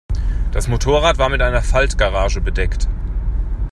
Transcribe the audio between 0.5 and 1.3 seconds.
Das Motorrad war